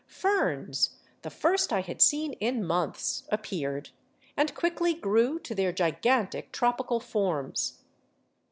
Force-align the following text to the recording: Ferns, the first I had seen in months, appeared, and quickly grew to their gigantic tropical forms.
Ferns, 0.07 0.95
the 1.21 1.29
first 1.29 1.71
I 1.71 1.81
had 1.81 2.01
seen 2.01 2.33
in 2.39 2.65
months, 2.65 3.27
appeared, 3.31 3.91
and 4.35 4.55
quickly 4.55 4.95
grew 4.95 5.37
to 5.41 5.53
their 5.53 5.71
gigantic 5.71 6.51
tropical 6.51 6.99
forms. 6.99 7.83